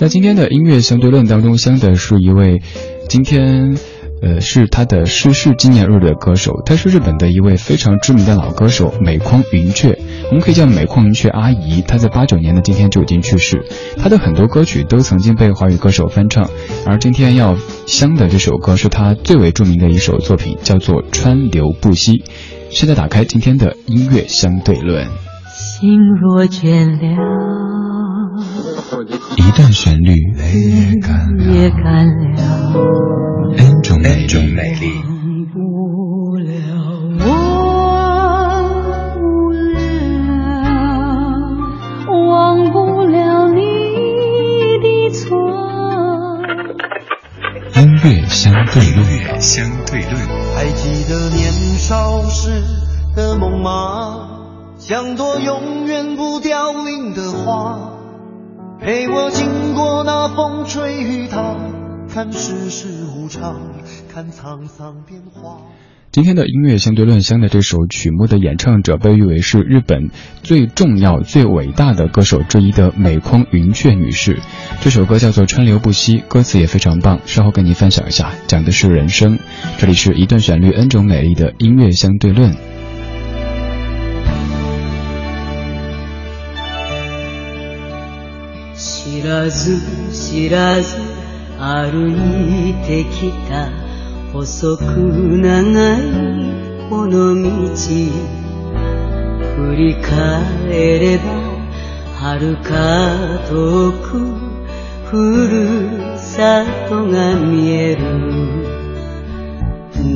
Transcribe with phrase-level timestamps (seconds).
[0.00, 2.62] 在今天的音乐相对论当中，相的是一位
[3.06, 3.76] 今天。
[4.22, 11.80] 呃，是他的逝世纪念日的歌手，他是日本的一位非常知名的老歌手美匡云雀，我们可以叫美匡云雀阿姨。
[11.80, 13.64] 她在八九年的今天就已经去世，
[13.96, 16.50] 她的很多歌曲都曾经被华语歌手翻唱，
[16.86, 17.56] 而今天要
[17.86, 22.18] 香的这首歌是她最为著名的一首作品，叫做《川流不息》。
[22.68, 25.06] 现在打开今天的音乐相对论。
[25.46, 27.79] 心若倦了。
[29.40, 30.42] 一段旋律，泪
[31.52, 32.72] 也干了
[33.56, 34.92] ，N 种美丽。
[42.06, 43.60] 忘不了你
[44.82, 45.38] 的错。
[47.76, 50.14] 音乐相对论，相对论。
[50.54, 52.62] 还记得年少时
[53.16, 54.26] 的梦吗？
[54.78, 57.89] 像朵永远不凋零的花。
[58.82, 61.54] 陪我经过那风吹雨打，
[62.08, 63.60] 看世事无常，
[64.10, 65.58] 看沧桑变化。
[66.10, 70.10] 今天的音乐相对论香的这首曲目的演唱者被誉为是日本
[70.42, 74.38] 最重要、最伟大的歌手之一的美空云雀女士。
[74.80, 79.38] 这首歌叫做《川流不息》，歌词也非常棒，稍后跟您分享一下，讲的是人生。
[79.76, 82.56] 这里是一段旋律 N 种美丽的音乐相对论。
[89.20, 89.78] 知らず
[90.12, 90.96] 知らず
[91.58, 93.68] 歩いてきた
[94.32, 96.00] 細く長い
[96.88, 97.76] この道
[99.56, 101.24] 振り返れば
[102.18, 104.08] 遥か遠く
[105.04, 108.00] ふるさとが見える。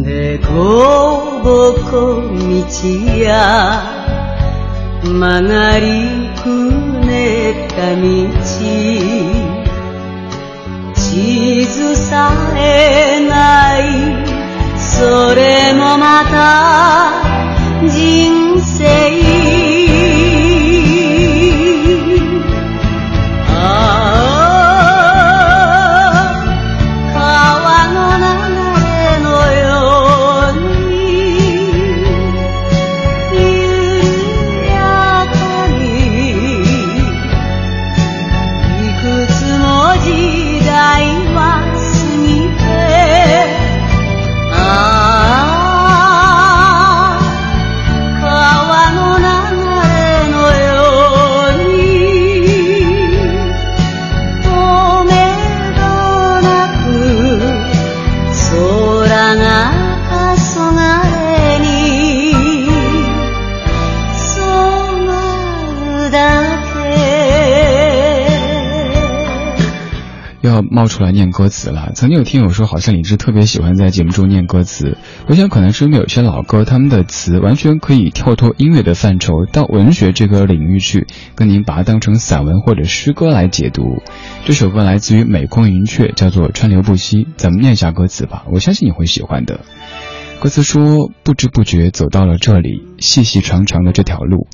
[0.03, 0.47] でこ
[1.45, 3.83] ぼこ道や
[5.03, 6.14] 曲がり
[7.77, 8.05] た道。
[10.95, 14.25] 地図さえない。
[14.79, 19.04] それもまた人生。
[70.85, 71.93] 冒出来念歌词了。
[71.95, 74.99] 曾经有听友说，好像李志特别喜欢在节目中念歌词。
[75.27, 84.03] 我想，可能是因为有些老歌，他们的词完全可以跳脱音乐的范畴，到文学这个领域去，跟您把它当成散文或者诗歌来解读。
[84.45, 87.25] 这首歌来自于美空云雀，叫做《川流不息》。
[87.39, 89.61] 咱们念一下歌词吧，我相信你会喜欢的。
[90.39, 94.49] 歌词说：不知不觉走到了这里，细细长长的这条路。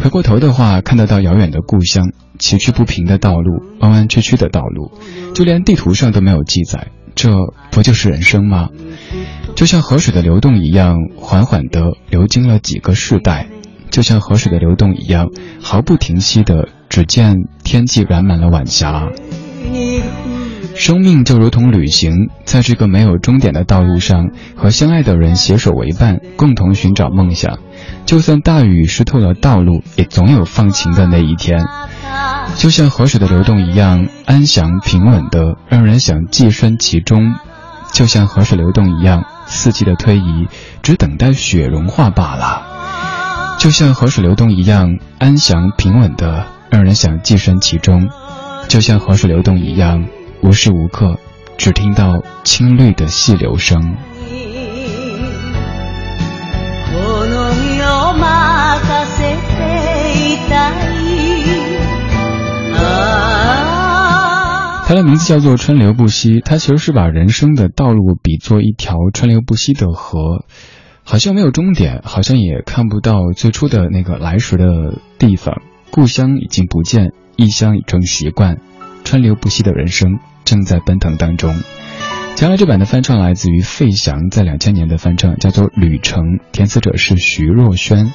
[0.00, 4.92] 回过头的话，看得到遥远的故乡，崎岖不平的道路，弯弯曲曲的道路，
[5.34, 6.88] 就连地图上都没有记载。
[7.14, 7.30] 这
[7.72, 8.68] 不就是人生吗？
[9.56, 13.46] 就像河水的流动一样，缓缓地流经了几个世代；
[13.90, 15.26] 就像河水的流动一样，
[15.60, 17.34] 毫不停息的，只见
[17.64, 19.08] 天际染满了晚霞。
[20.78, 27.58] 生命就如同旅行，在这个没有终点的道路上，和相爱的人携手为伴，共同寻找梦想。
[28.06, 31.66] 就算大雨湿透了道路，也总有放晴的那一天。
[32.56, 37.34] 就像河水的流动一样，安详平稳的，让人想寄身其中。
[37.92, 40.46] 就像河水流动一样，四季的推移，
[40.82, 42.62] 只等待雪融化罢了。
[43.58, 48.08] 就像河水流动一样，安详平稳的，让人想寄身其中。
[48.68, 50.06] 就像河水流动一样。
[50.40, 51.18] 无时无刻，
[51.56, 53.96] 只听到青绿的细流声。
[64.86, 70.46] 它的名字叫做“川流不息”，它其实是把人生的道路比作一条川流不息的河，
[71.04, 75.60] 好像没有终点，好像也看不到最初的那个来时的地方。
[75.90, 78.60] 故乡已经不见，异乡已成习惯。
[79.04, 80.18] 川流不息的人生
[80.48, 81.54] 正在奔腾当中。
[82.36, 86.22] 将来这版的翻唱来自于费翔在两千年的翻唱，叫做《旅程》，
[86.52, 88.10] 填词者是徐若瑄。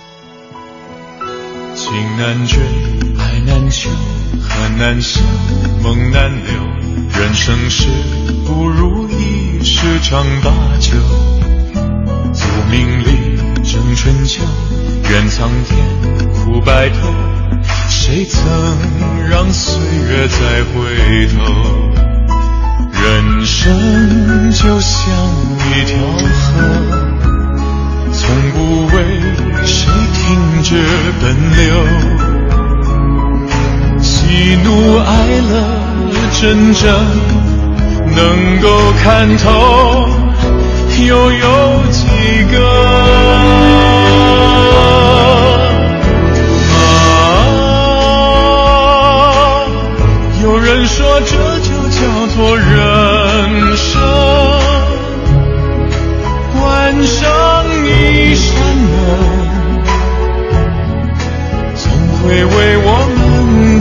[1.75, 2.59] 情难追，
[3.19, 3.89] 爱难求，
[4.49, 5.19] 恨难舍，
[5.83, 6.63] 梦难留。
[7.19, 7.87] 人生是
[8.45, 10.97] 不如意事常八九，
[12.33, 14.43] 宿命里争春秋，
[15.11, 15.77] 愿苍天
[16.33, 17.13] 苦白头，
[17.89, 18.41] 谁曾
[19.29, 21.92] 让岁月再回头？
[23.43, 25.03] 人生就像
[25.75, 25.97] 一条
[26.31, 26.63] 河，
[28.13, 28.23] 从
[28.53, 28.95] 不为
[29.65, 30.69] 谁停止
[31.21, 31.21] 奔
[31.57, 31.61] 流。
[33.99, 35.11] 喜怒哀
[35.51, 35.51] 乐，
[36.39, 36.83] 真正
[38.15, 38.65] 能够
[39.03, 40.07] 看透，
[41.05, 42.07] 又有几
[42.49, 43.22] 个？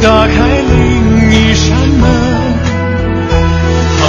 [0.03, 2.05] 打开另一扇门，
[4.03, 4.05] 啊，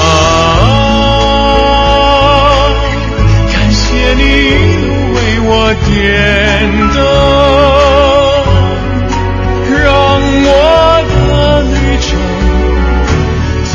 [3.51, 3.80] 感谢
[4.16, 4.50] 你一
[4.81, 5.51] 路为我
[5.86, 5.94] 点
[6.95, 6.98] 灯，
[9.84, 9.86] 让
[10.45, 10.50] 我
[11.13, 11.13] 的
[11.62, 12.07] 旅程
[13.69, 13.72] 曾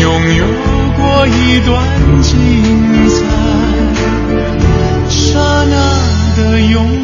[0.00, 0.04] 拥
[0.34, 0.42] 有
[0.96, 1.70] 过一段
[2.20, 2.28] 精
[3.08, 3.14] 彩，
[5.08, 5.22] 刹
[5.70, 5.72] 那
[6.36, 7.03] 的永。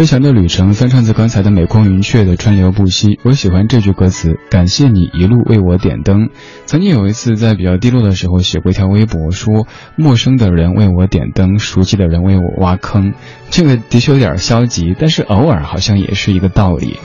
[0.00, 3.20] 飞翔的旅程，翻唱自刚才的美空云雀的川流不息。
[3.22, 6.30] 我喜欢这句歌词，感谢你一路为我点灯。
[6.64, 9.66] 曾经有一次在比较低落的时候，写过一条微博，说
[9.96, 13.12] 陌生的人为我点灯，熟悉的人为我挖坑。
[13.50, 16.96] 这个的确有点消极，但是偶尔好像也是一个道理。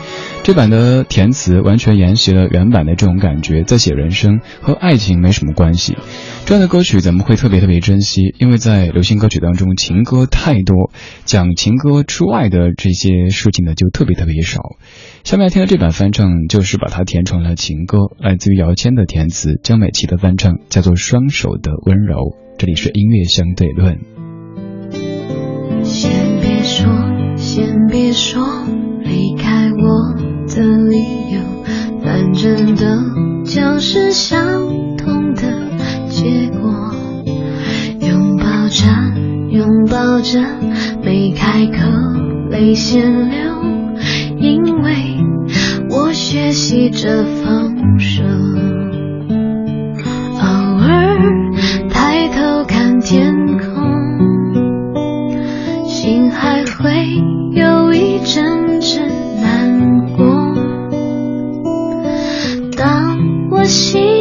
[0.45, 5.97] 这版的填词完全沿袭了原版的这种感觉，在写人生和爱情没什么关系。
[6.45, 10.91] 这样的歌曲咱们会特别特别珍惜，因为在流行歌曲当中，情歌太多，
[11.23, 14.61] 讲情歌之外的这些事情呢就特别特别少。
[15.23, 22.17] 下面要听的这版翻唱就是把它填成了情歌，来自于姚谦的填词，江美琪的翻唱叫做《双手的温柔》。
[22.59, 23.97] 这里是音乐相对论。
[25.81, 26.85] 先别说，
[27.35, 28.45] 先别说，
[32.35, 32.83] 反正都
[33.45, 34.45] 将是相
[34.97, 35.43] 同的。
[36.09, 36.93] 结果，
[38.01, 38.85] 拥抱着，
[39.49, 40.43] 拥抱着，
[41.01, 41.77] 没开口，
[42.49, 43.37] 泪先流，
[44.37, 45.15] 因为
[45.89, 48.21] 我学习着放手。
[50.41, 50.47] 偶
[50.81, 51.17] 尔
[51.89, 53.65] 抬头看天空，
[55.85, 56.91] 心还会
[57.53, 59.14] 有一阵阵
[63.75, 64.14] 我